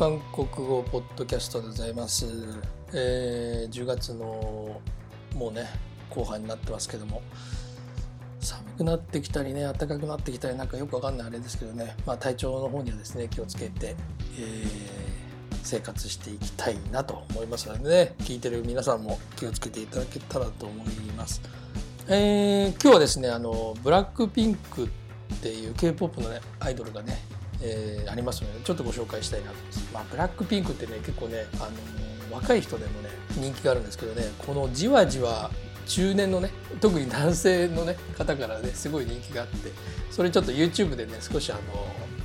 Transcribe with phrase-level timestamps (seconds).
[0.00, 2.24] 韓国語ポッドキャストでございます、
[2.94, 4.80] えー10月の
[5.34, 5.66] もうね
[6.08, 7.20] 後半になってますけども。
[8.40, 13.94] 寒くなってきたりね暖かくなってきたりなんかよくわかんないあれですけどね、まあ、体調の方にはですね気をつけて、
[14.38, 18.14] えー生活していきたいなと思いますのでね。
[18.20, 21.42] 聞いてる皆さんも気をつけていただけたらと思います。
[22.08, 24.88] えー今日はですねあのブラックピンクっ
[25.42, 27.18] ていう K-POP のねアイドルがね、
[27.62, 29.90] えーありますのでちょっとご紹介したいなと思います。
[29.94, 31.68] まあ、ブラックピンクってね結構ねあ
[32.30, 35.50] の若い人でもね人気があるんですけどねこのじわじわ
[35.86, 39.70] 中年のね特に男性のね方からねすごい人気があって
[40.10, 41.60] それちょっと YouTube でね少しあの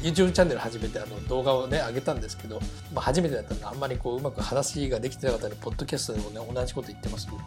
[0.01, 2.59] YouTube チャンネル始めてあの動画をね上げたんですけど、
[2.93, 7.39] まあ、初めてだったのであんまりこううまく話ができてなかったのでポッドキャストでもね同じこと言ってますけど、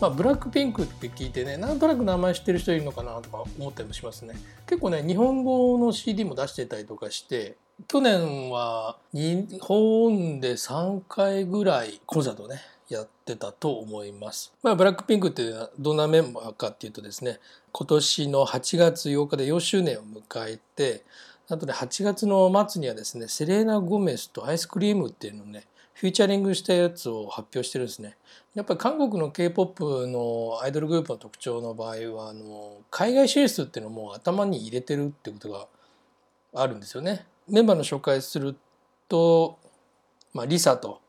[0.00, 4.34] まあ、ブラックピンクって聞いてねなんとなく名前知ってる人いるのかなとか思ったりもしますね
[4.66, 14.52] 結構ね日本語の CD も出してたりとかして去年は日本で3回ぐらいコンサートねやってたと思います。
[14.64, 17.38] まあ、ブラックピンクっていうのはどんなメンバーかっていうとですね
[17.72, 21.04] 今年の8月8日で4周年を迎えて
[21.48, 25.64] あとで8月の末にはですねセレーナ・ゴメスとアイスクリームっていうのをね
[26.00, 28.16] フューチャリングしたやつを発表してるんですね。
[28.54, 35.66] やっぱり韓国の K-POP のアイドルグループの特徴の場合はあの海外進出っていうのも頭に入れてるってことが
[36.54, 37.26] あるんですよね。
[37.50, 38.56] メンバーの紹介する
[39.10, 39.58] と、
[40.32, 41.02] まあ、リサと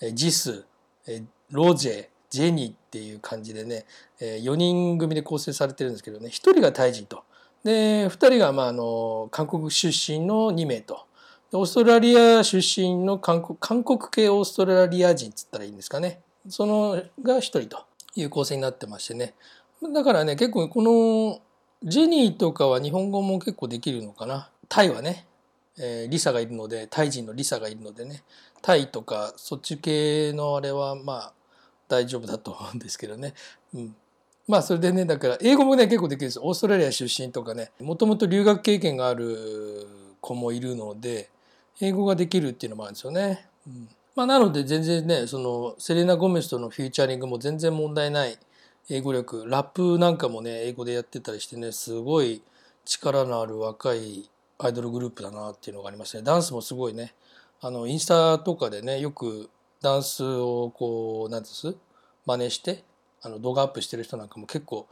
[0.00, 0.64] えジス
[1.06, 3.84] えロジェジェニーっていう感じでね、
[4.18, 7.22] え4人組で構成されてるんですけどね1人がタイ人と
[7.62, 11.06] で2人がまああの韓国出身の2名と
[11.54, 16.20] オーストラリア出身の韓国韓国系オーストラリア人っつったらいいんですかね。
[16.48, 17.84] そのが1人と
[18.16, 19.34] いう構成になってましてね。
[19.92, 21.40] だからね結構この
[21.84, 24.48] ジェニーとかは日本語も結構できるのかな。
[24.70, 25.26] タイはね、
[25.78, 28.22] えーリサがいるのでタイ人のリサがいるのでね。
[28.62, 31.32] タイとかそっち系のあれはまあ
[31.86, 33.34] 大丈夫だと思うんですけどね。
[33.74, 33.94] うん、
[34.48, 36.40] まあそれでねだから英語もね結構できるんです。
[36.40, 37.72] オーストラリア出身とかね。
[37.78, 39.86] もともと留学経験がある
[40.22, 41.28] 子もいるので
[41.84, 43.44] 英語ができるっていうのもあるんですよね。
[43.66, 43.88] うん。
[44.14, 48.38] まあ、なので全然ねそのセレナ・ゴメスとのフューチャリングも全然問題ない
[48.88, 49.44] 英語力。
[49.48, 52.40] ラップなんかもね英語でやってたりしてねすごい
[52.84, 57.14] 力のある若いアイドルグループだなっていうのがありますねダンスもすごいね。
[57.60, 59.50] あのインスタとかでねよく
[59.80, 61.74] ダンスをこう何です？
[62.26, 62.84] 真似して
[63.22, 64.86] あの動画アップしてる人なんかも結構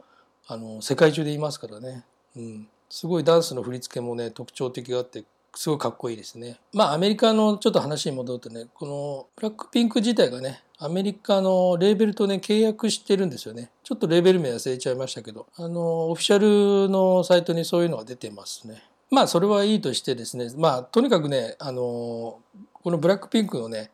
[0.47, 2.03] あの世界中でいますからね、
[2.35, 5.23] うん、すごいダンスの振り付けもね特徴的があって
[5.53, 6.59] すごいかっこいいですね。
[6.73, 13.69] まあアメリカのちょっと話に戻るとねこのブラックピンク自体がねアメリカのレーベルとね契約してるんですよね。
[13.83, 18.83] ちょっとレーベル名忘れちゃいましたけどあのオフィシャルのサイトにそういうのが出てますね。
[19.09, 22.39] まあそれはいいとしてですねまあとにかくねあの
[22.73, 23.91] このブラックピンクのね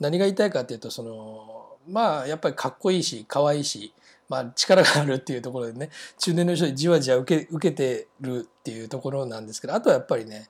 [0.00, 3.92] 何が言いたいかっていうとそのまあやっぱりかっこいいし可愛いし、
[4.28, 10.48] まあ、力があるっていうところでね中年の人にじわじわ受け受けてるっていうところなんですけどあとはやっぱりね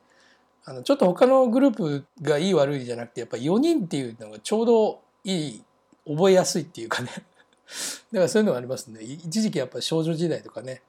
[0.68, 5.62] あのちょっと他のグループがいい悪いじゃなくてやっぱ4人っていうのがちょうどいい
[6.06, 7.10] 覚えやすいっていうかね。
[8.12, 9.00] だからそういうのがありますね。
[9.00, 10.82] 一時期やっぱ少女時代とかね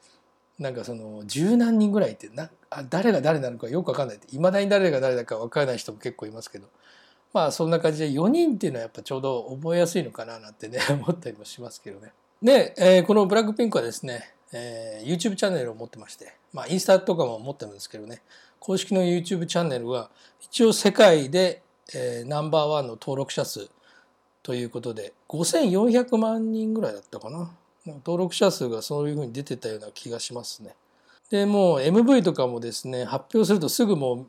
[0.58, 6.68] なんかその十何人ぐらいってなあ誰が誰なのかよく分かんないっていまだに誰が誰だか分からない人も結構いますけど。
[7.34, 12.14] まあそんな感じで4人っていうのはやっぱちょうど覚えやすいのかななんてね 思ったりもしますけどね。
[12.42, 18.22] で、えーこのブラックピンクはですね、えー YouTube チャンネルを持ってましてまあインスタとかも持ってるんですけどね。
[18.60, 20.10] 公式の YouTube チャンネルは
[20.42, 21.62] 一応世界で、
[21.94, 23.70] えーナンバーワンの登録者数
[24.44, 27.52] ということで5400万人ぐらいだったかな。
[27.86, 30.76] 登録者数がそういうふうに出てたような気がしますね。
[31.30, 34.28] でもう MV とかもですね発表するとすぐも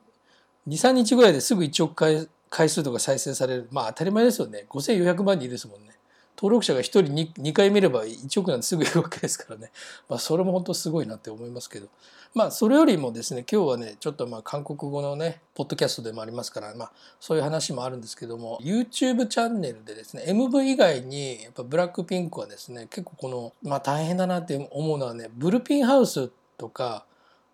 [0.67, 3.69] う23日ぐらいですぐ1億回回数とか再生される。
[3.71, 4.67] まあ当たり前ですよね。
[4.69, 5.98] 5400万人ですもんね。
[6.41, 9.73] 登録者が1人 2, 2回見れば1億なんてすぐいるわけですからね。
[10.09, 11.89] まあそれも本当すごいなって思いますけど。
[12.35, 27.07] まあそれよりもですね今日はねちょっとまあ韓国語のねポッドキャストでもありますからまあそういう話もあるんですけども YouTube チャンネルでですね MV 以外にやっぱブラックピンクはですね結構このまあ大変だなって思うのはねブルピンハウスとか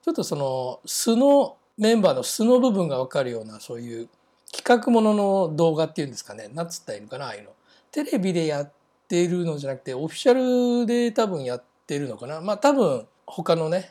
[0.02, 4.08] ちょっとその素のメンバーの素の部分が分かるようなそういう
[4.52, 7.50] 企画ものの動画っていうんですかね何つったらいいのかなああいうの。
[7.94, 8.72] テレビでやっ
[9.08, 12.40] ているのじゃなくてオフィシャルで多分やってるのかな？
[12.40, 13.90] まあ多分他のね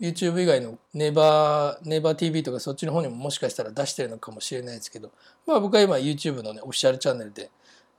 [0.00, 5.10] YouTube 以外のネバーネバー TV とかそっちの方にももしかしたら出してるのかもしれないですけど
[5.46, 7.50] まあ僕は今 YouTube のねオフィシャルチャンネルで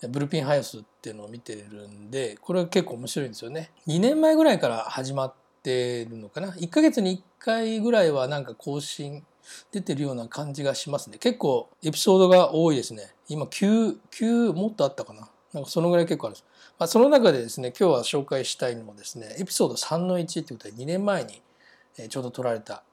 [0.07, 3.71] ブルピンハウスっていうのを見てるんでこれは結構面白いんですよね。
[3.87, 9.25] 2年前ぐらいから始まってるのかな？1ヶ月に1回ぐらいはなんか更新
[9.73, 11.17] 出てるような感じがしますね。
[11.17, 13.13] 結構エピソードが多いですね。
[13.27, 15.27] 今9 9もっとあったかな？
[15.53, 16.45] なんかそのぐらい結構あるんです、
[16.77, 21.41] まあ、その中でですね今日は紹介したいのもですねエピソード3の1ってことで2年前に
[22.07, 22.83] ちょうど撮られた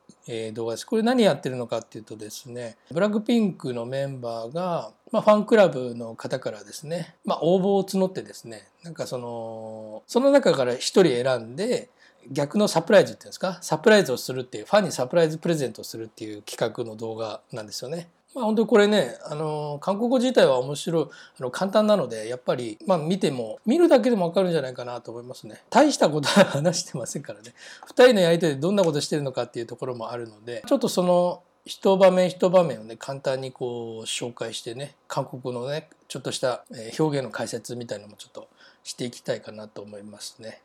[0.54, 0.86] 動画です。
[0.86, 11.90] これ何やってるのかっていうとですね、ブラックピンクのメンバーが、まあ、ファンクラブの方からですね、まあ、応募を募ってですね、なんかその、その中から一人選んで、
[12.32, 18.08] 逆のサプライズっていうんですか、サプライズをするっていう、ファンにサプライズプレゼントをするっていう企画の動画なんですよね。
[18.36, 21.06] まあ、本当にこれね、あの、韓国語自体は面白い、
[21.40, 25.62] あの、簡単なので、やっぱり、まあ見ても、見るだけでもわかるんじゃないかなと思いますね。
[25.70, 27.54] 大したことは話してませんからね。
[27.86, 36.66] 二人のやりとりでどんなことしてるのかっていうところもあるので、ちょっとその、一場面一場面をね、簡単にこう紹介してね、韓国のね、ちょっとした
[36.98, 38.48] 表現の解説みたいなのもちょっと
[38.84, 40.60] していきたいかなと思いますね。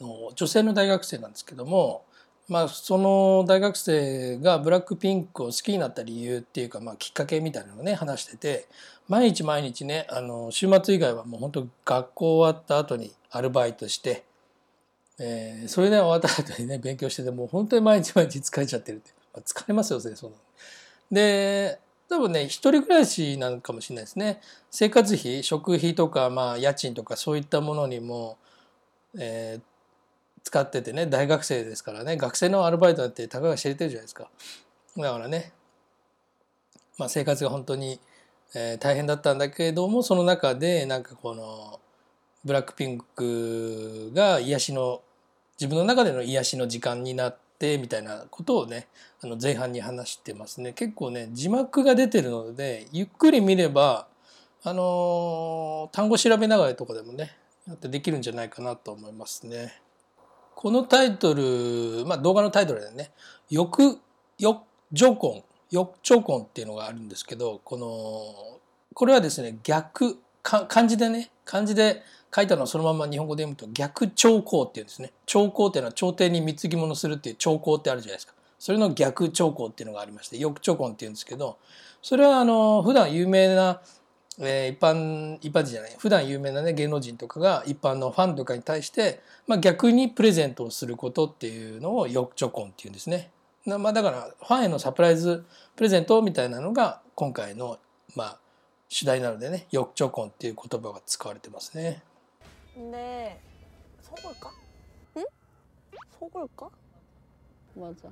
[0.00, 2.04] の女性の大学生なんですけども、
[2.49, 8.67] まあ、その大学生がブラックピンクを好きになった理由っていうか、まあ、きっかけみたいなのをね話してて
[9.07, 14.23] 毎日毎日ねあの週末以外はもう本当学校終わった後にアルバイトして、
[15.19, 20.33] えーそれで終わった後にね勉強しててもう本当に毎日毎日疲れちゃってるって、まあ、疲れますよねその。
[21.11, 21.79] で
[22.09, 24.41] 多分ね一人暮らしなのかもしれないですね。
[24.69, 28.37] 生活費食費とか、まあ、家賃とかそういったものにも、
[29.17, 29.72] えー
[30.43, 34.29] 使っててね大学生ですからね学生のアルバイトだってたかが知れてるじゃないですか
[34.97, 35.51] だからね、
[36.97, 37.99] まあ、生活が本当に、
[38.55, 41.79] えー大変だったんだけれどもその中でなんかこの
[42.45, 45.01] ブラックピンクが癒しの
[45.59, 48.87] 自分の中での癒しの時間になってみたいなことをね
[49.23, 54.07] あの前半に話してますね結構ね字幕が出てるのでゆっくり見れば
[54.63, 57.35] あのー単語調べながらとかでもね
[57.67, 59.82] やってできるんじゃないかなと思いますね。
[60.55, 63.11] このタイトル、まあ、動画のタイトルでね
[63.49, 63.99] 「欲
[64.39, 64.61] 欲
[64.91, 68.59] 情根」「欲聴根」っていうのがあるんですけどこの
[68.93, 72.03] これはですね逆漢字でね漢字で
[72.33, 75.11] 書いたのをそのまま日本語で読むと逆兆候っていうんですね。
[75.25, 78.33] 兆候っていうのは朝廷に貢ぎ物するっていう兆候ってあるじゃないですか。
[78.63, 81.57] それの逆兆候っていうのがありまして欲聴根っていうんですけど
[82.01, 83.81] それはあの普段有名な
[84.40, 93.30] えー一般一般人じゃない普段有名なね芸能人とかが一般のファンとかに対して、まあ、逆にプレゼントをすることっていうのを欲チョコンっていうんですね。
[93.66, 95.44] なまあ、だからファンへのサプライズ
[95.76, 97.78] プレゼントみたいなのが今回の
[98.14, 98.38] まあ
[98.88, 102.02] 主題なのでね欲チョコンっていう言葉が使われてますね。
[102.78, 103.36] 근데
[104.00, 104.52] 속을까?
[105.16, 105.24] 응?
[106.20, 106.70] 속을까?
[107.74, 108.08] 맞아.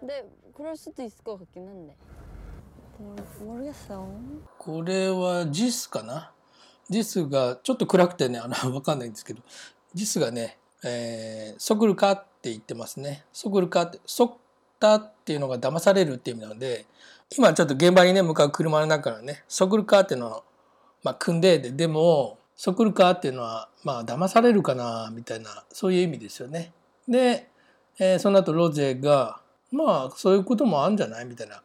[0.00, 0.24] 근데
[0.54, 1.94] 그럴 수도 있을 것 같긴 한데.
[4.57, 6.31] これは JIS かな
[6.89, 9.41] ？JIS がちょっと暗くてねあの 分かんないんですけど。
[9.95, 14.37] JIS がね、えー「ソクルカ」って言ってますね「ソクルカ」って「ソク
[14.79, 16.85] タ」っていうのが騙されるっていう意味なので
[17.35, 20.43] 今ちょっと現場にね向かう車の中からね「ソくルカ」っていうのを、
[21.01, 26.73] まあ、組んでででも「ソくルカ」っていうのはまあ騙されるかなみたいなそういう意味ですよね。
[27.07, 27.49] で、
[27.97, 29.39] えー、その後ロゼが
[29.71, 31.25] まあそういうこともあるんじゃない？
[31.25, 31.63] みたいな。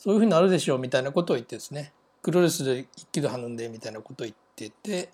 [0.00, 1.92] そういうふうになるでしょうみたいなことを言ってですね
[2.22, 5.10] クロレスで一気度はぬんでみたいなことを言ってて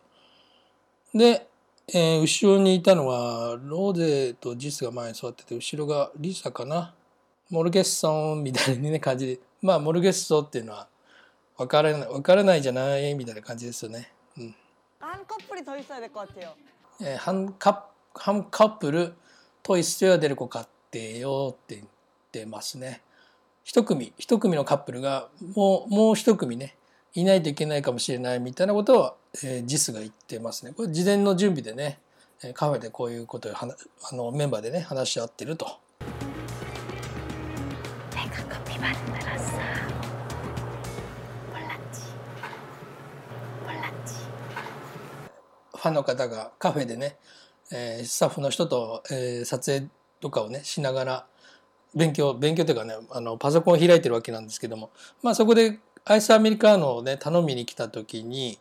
[1.13, 1.49] で、
[1.89, 6.95] えー、後ろにいたのはローゼとジスが前に座ってて後ろがリサかな
[7.51, 10.87] モルゲッソンみたいな、ね、感じでまあモルゲッソっていうのは
[11.59, 14.13] 分からない分からないじゃないみたいな感じですよね。
[14.39, 14.55] うん、
[15.01, 15.87] ハンカップルトイス。
[17.03, 19.15] え、ハンカハンカップル
[19.63, 21.89] トイスる子かってよって言っ
[22.31, 23.03] てますね。
[23.67, 26.77] 一組一組のカップルがもうもう一組ね
[27.15, 30.73] いないといけないかもしれないみたいなことは、えー、JIS が言ってますね。
[30.73, 31.99] これ事前の準備でね
[32.55, 33.67] カフェでこういうことをあ
[34.15, 35.67] のメンバーでね話し合ってると。
[45.75, 47.17] ファンの方がカフェでね、
[47.73, 49.89] えー、スタッフの人と、えー、撮影
[50.21, 51.27] とかをねしながら
[51.95, 54.91] 勉強勉強というかねあのパソコンを開いてるわけなんですけども、
[55.23, 58.59] まあ、そこでアイスアメリカーノをね頼みに来た時に、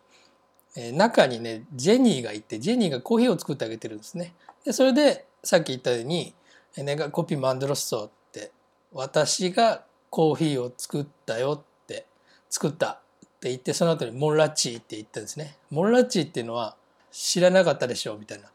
[0.76, 4.34] えー中にねジェニーがいてジェニーがコーヒーを作ってあげてるんですね。
[4.66, 6.34] でそれでさっき言ったように
[6.78, 8.52] 「ネガコピーマンドロッソ」って
[8.92, 11.54] 「私がコーヒーを作ったよ」
[11.84, 12.06] って
[12.50, 13.00] 作ったっ
[13.40, 15.58] て言ってその後に「モンラッチー」って言ったんですね。
[15.70, 16.76] モンラッチーっていうのは
[17.12, 18.50] 知らなかったでしょうみたいな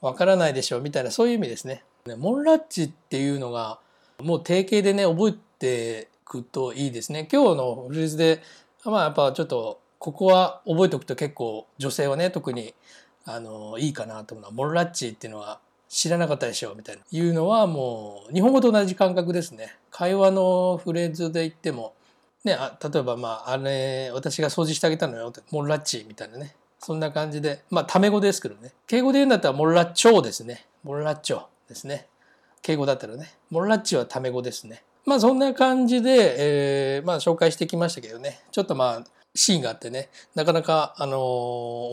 [0.00, 1.84] わからないでしょうみたいなそういう意味ですね。
[2.06, 3.78] ねモンラッチっていうのが
[4.22, 7.28] もう定型でね覚えてくといいですね。
[7.30, 8.42] 今日のフレーズで
[8.84, 12.74] まあやっぱちょっとここは覚えておくと結構女性はね特に
[13.24, 17.02] あのいいかなと思うのはモンラッチっていうのは知らなかったでしょうみたいな。
[17.10, 19.74] いうのはもう日本語と同じ感覚ですね。
[19.90, 21.94] 会話のフレーズで言っても
[22.44, 26.54] ね、あ例えばまああれ私が掃除してあげたのよってモンラッチみたいなね。
[26.78, 28.72] そんな感じでまあタメ語ですけどね。
[28.86, 30.66] 敬語で言うんだったらモンラッチョですね。
[30.84, 32.08] モンラッチョですね。
[32.62, 33.34] 敬語だったらね。
[33.50, 34.82] モラッチはタメ語ですね。
[35.06, 38.40] まあそんな感じで、えー、まあ紹介してきましたけどね。
[38.50, 40.10] ちょっとまあシーンがあってね。
[40.34, 41.18] なかなかあのー、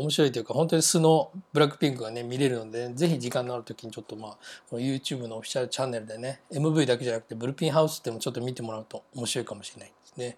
[0.02, 4.38] 面白いというか本当に素のブラックピンクがね見れるので、ぜひ時間のある時にちょっとまあ
[4.70, 10.38] この YouTube のオフィシャルチャンネルでね MV だけじゃなくてブルピンハウスってもちょっと見てもらうと面白いかもしれないですね。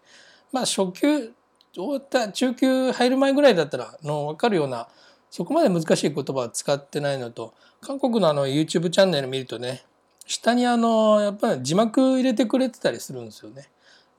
[0.52, 1.32] まあ初級
[1.74, 4.88] 終わった中級入る前ぐらいだったらの分かるような
[5.30, 9.84] そこまで難しい言葉は使ってないのと韓国のあの YouTube チャンネル見るとね
[10.26, 13.70] 下にあのやっぱり字幕入れてくれてたりするんですよね。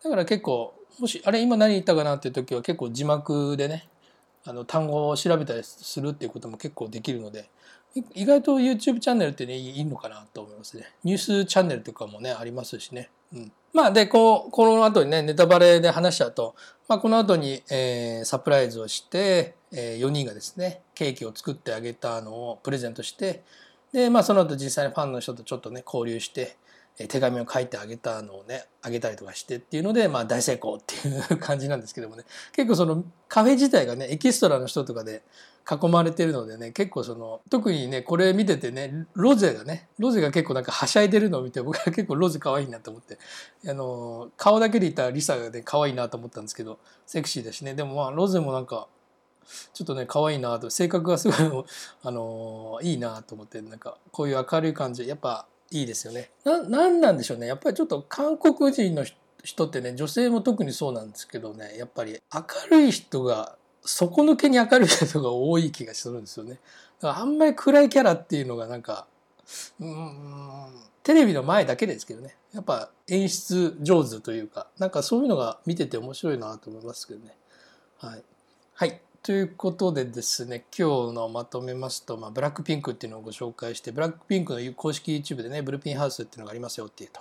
[0.02, 3.88] だから結構もしあれ今何言ったかなっていう時は結構字幕でね
[4.44, 7.48] あの単語を調べたりするっていうことも結構できるので
[8.14, 10.90] 意外と YouTube チャンネルってねいいのかなと思いますね。
[11.04, 13.10] ニュースチャンネルとかもねありますしね。
[13.32, 16.54] うん、まあでこうこの後にねネタバレで話しちゃうと、
[16.88, 23.42] まあ、この後に、えー、サプライズをして、えー、4人がですねケーキを作ってあげたのをプレゼントして
[23.92, 26.56] でまあその後実際にファンの人とちょっとね交流して
[27.06, 32.24] 手紙を書いてあげたのをねあげたりとかしてっていうので、まあ、大成功っていう感じなんですけどもね。
[32.52, 35.22] 結構そのカフェ自体がねエキストラの人とかで
[35.70, 43.18] 囲まれてるのでね結構その特にねこれ見ててねロゼがねロゼが結構なんかはしゃいでるのを見て僕は結構ロゼ可愛いなと思って
[43.68, 47.74] あの顔だけで言ったらリサがね可愛いなと思ったんですけどセクシーだしね。
[47.74, 48.88] でもまあロゼもなんか
[49.74, 51.64] ちょっとね可愛いなと性格がすごい
[52.02, 56.30] あのいいなと思ってなんかこういう明るい感じやっぱいいですよね。
[56.44, 59.04] ななんなんでしょうねやっぱりちょっと韓国人の
[59.42, 66.58] 人ってね女性も特にそうなんですけどねやっぱり明るい人が底抜けに明るい人が多い気がするんですよね。
[67.00, 69.06] だからあんまり暗いキャラっていうのがなんか
[69.80, 70.66] うん
[71.02, 77.34] テレビの前だけですけどねやっぱ演出上手というかなんかそういうのが見てて面白いなと思いますけどね。
[77.98, 78.22] はい、
[78.74, 87.20] はいということでですね今日のまとめますと、まあ、ブラックピンクっていうのをご紹介してブラックピンクの公式 YouTube でねブルーピンハウスっていうのがありますよっていうと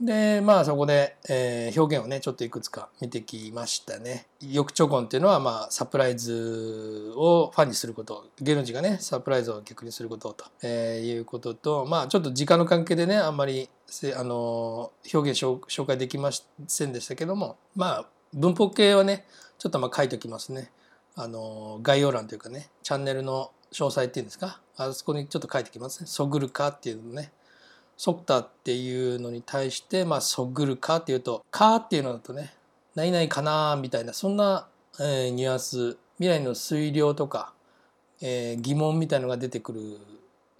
[0.00, 13.68] でまあそこで、えー、表現をねちょっといくつか見てきましたね翌チョコンっていうのはまあサプライズをファンにすること芸能人がねサプライズを逆にすることと、えー、いうこととまあちょっと時間の関係でねあんまり
[14.16, 16.30] あの表現紹介できま
[16.66, 19.26] せんでしたけどもまあ文法系はね
[19.58, 20.70] ちょっとまあ書いておきますね。
[21.16, 24.60] あの概要欄というかねチャンネルの詳細っていうんですか？
[24.76, 27.32] あそこにちょっと書いてきますね「そぐるか」っていうのね
[27.96, 32.54] 「そった」っていうのに対して「まあ、そぐるか」っていうと「か」っていうのだとね
[32.94, 34.66] 「何々かな」みたいなそんな、
[34.98, 37.52] えー、ニュアンス未来の推量とか、
[38.20, 39.98] えー、疑問みたいのが出てくる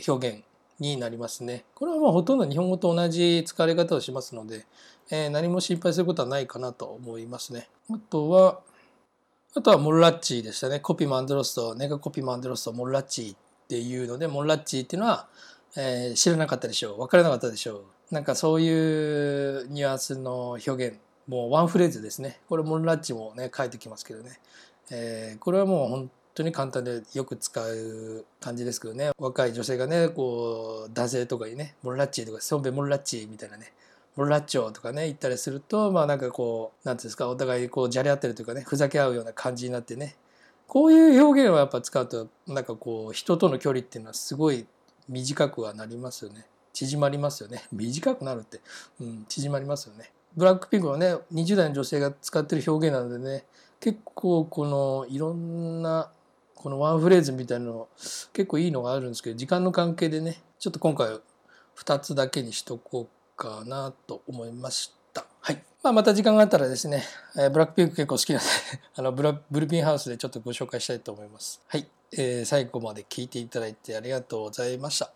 [0.07, 0.45] 表現
[0.81, 1.65] になりますね。
[1.77, 4.67] これはまあほとんど日本語と同じ使われ方をしますので、
[5.11, 7.69] えー、何も心配することはないかなと思いますね。
[7.91, 8.61] あとは
[9.57, 10.81] あとはモルラッチでしたね。
[10.81, 15.29] コピーマンドロスト、ネガコピーマンドロスト、モルラッチっていうので、モルラッチっていうのは、
[15.77, 16.99] えー、知らなかったでしょう。
[16.99, 18.15] 分からなかったでしょう。
[18.15, 22.41] なんかそういうニュアンスの表現、もうワンフレーズですね。
[22.49, 24.41] これモルラッチもね、書いてきますけどね。
[24.91, 29.13] えー、これはもう本当に簡単でよく使う感じですけどね。
[29.19, 33.73] 若い女性がね、こう、男性とかにね、モルラッチとか、ソンベモルラッチみたいなね。
[34.16, 40.16] モラッチョとかね言ったりするとまあなんかこう何ていうんですかお互いこうじゃれ合ってるというかねふざけ合うような感じになってね。
[40.66, 44.66] こういう表現をやっぱ使うとなんかこう人との距離っていうのはすごい
[45.09, 46.47] 短くはなりますよね。
[46.73, 47.64] 縮まりますよね。
[47.71, 48.61] 短くなるって、
[49.00, 50.11] うん、縮まりますよね。
[50.37, 53.44] ブラックピンクはね20代の女性が使ってる表現なのでね
[53.80, 56.11] 結構このいろんな
[56.54, 57.88] このワンフレーズみたいなの
[58.33, 61.21] 結構いいのがあるんですけど時間の関係でねちょっと今回
[61.76, 65.26] 2つだけにしとこうかなと思いました。
[65.41, 65.62] はい。
[65.83, 67.05] まあ、また時間があったらですね、
[67.38, 68.49] え、ブラックピンク結構好きなんで
[68.97, 71.61] あのブラ、ブルピンハウスでちょっとご紹介したいと思います。
[71.69, 71.88] はい。
[72.12, 75.12] えー、最後まで聞いていただいてありがとうございました。